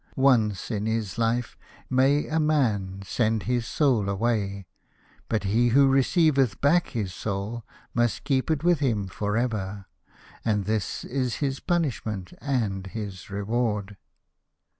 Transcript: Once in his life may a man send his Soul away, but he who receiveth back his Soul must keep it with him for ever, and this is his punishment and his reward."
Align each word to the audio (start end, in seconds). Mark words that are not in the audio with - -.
Once 0.15 0.71
in 0.71 0.87
his 0.87 1.19
life 1.19 1.55
may 1.87 2.25
a 2.25 2.39
man 2.39 3.03
send 3.05 3.43
his 3.43 3.67
Soul 3.67 4.09
away, 4.09 4.65
but 5.29 5.43
he 5.43 5.67
who 5.67 5.85
receiveth 5.87 6.59
back 6.59 6.87
his 6.87 7.13
Soul 7.13 7.63
must 7.93 8.23
keep 8.23 8.49
it 8.49 8.63
with 8.63 8.79
him 8.79 9.05
for 9.07 9.37
ever, 9.37 9.85
and 10.43 10.65
this 10.65 11.03
is 11.03 11.35
his 11.35 11.59
punishment 11.59 12.33
and 12.41 12.87
his 12.87 13.29
reward." 13.29 13.95